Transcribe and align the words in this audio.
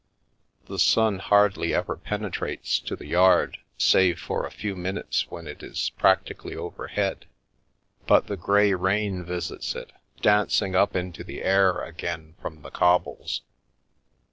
The 0.65 0.79
sun 0.79 1.19
hardly 1.19 1.75
ever 1.75 1.95
pene 1.95 2.31
trates 2.31 2.83
to 2.85 2.95
the 2.95 3.05
yard 3.05 3.59
save 3.77 4.19
for 4.19 4.47
a 4.47 4.51
few 4.51 4.75
minutes 4.75 5.29
when 5.29 5.45
it 5.45 5.61
is 5.61 5.91
practically 5.91 6.55
overhead, 6.55 7.27
but 8.07 8.25
the 8.25 8.35
grey 8.35 8.73
rain 8.73 9.23
visits 9.23 9.75
it, 9.75 9.91
dancing 10.19 10.73
up 10.75 10.95
into 10.95 11.23
the 11.23 11.43
air 11.43 11.83
again 11.83 12.33
from 12.41 12.63
the 12.63 12.71
cobbles. 12.71 13.43